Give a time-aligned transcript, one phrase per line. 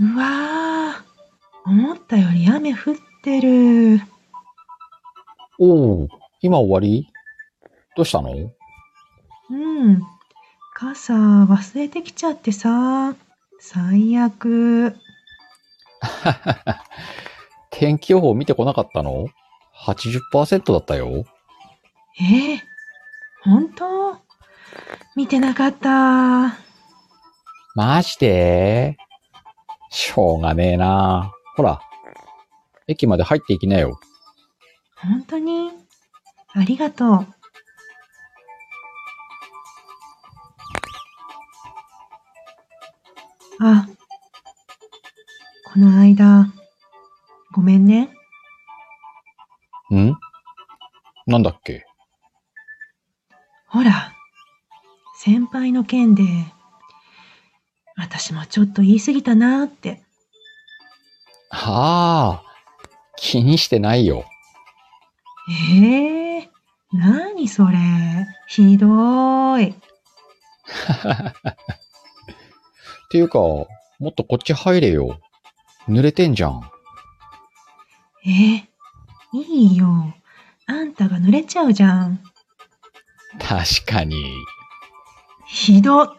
[0.00, 4.00] うわー、思ったより雨降ってる。
[5.58, 6.08] おお、
[6.40, 7.08] 今終わり？
[7.96, 8.30] どうしたの？
[9.50, 10.00] うん。
[10.74, 13.14] 傘忘れてきちゃってさ。
[13.58, 14.94] 最悪。
[17.70, 19.26] 天気予報見てこなかったの
[19.84, 21.24] ?80% だったよ。
[22.20, 22.58] えー、
[23.42, 24.16] 本当？
[25.16, 26.56] 見てなかった。
[27.74, 28.96] マジで？
[29.90, 31.80] しょうがねえなほら、
[32.86, 33.98] 駅まで入っていきなよ。
[34.96, 35.70] 本当に？
[36.54, 37.26] ありがとう。
[43.60, 43.88] あ、
[45.72, 46.46] この間、
[47.52, 48.10] ごめんね。
[49.92, 50.14] ん？
[51.26, 51.84] なんだっけ？
[53.66, 54.12] ほら、
[55.16, 56.22] 先輩の件で、
[58.28, 60.02] 私もちょっと言い過ぎたなーって。
[61.48, 62.44] ああ、
[63.16, 64.26] 気にしてないよ。
[65.72, 67.78] ええー、なにそれ。
[68.46, 69.70] ひどーい。
[69.70, 69.74] っ
[73.10, 73.66] ていうか、も
[74.10, 75.18] っとこっち入れよ。
[75.88, 76.70] 濡れてんじゃん。
[78.26, 80.12] えー、いいよ。
[80.66, 82.20] あんたが濡れちゃうじゃん。
[83.38, 84.22] 確かに。
[85.46, 86.17] ひどっ。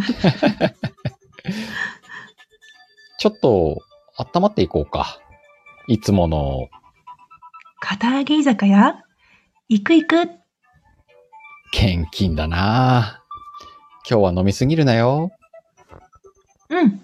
[3.18, 3.78] ちょっと、
[4.16, 5.18] 温まっていこうか。
[5.86, 6.68] いつもの、
[7.80, 9.02] 片揚げ居酒屋？
[9.68, 10.30] 行く行く。
[11.72, 13.22] 献金だな
[14.08, 15.30] 今日は飲みすぎるなよ。
[16.68, 17.02] うん。